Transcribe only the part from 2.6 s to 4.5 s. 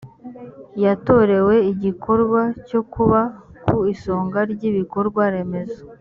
cyo kuba ku isonga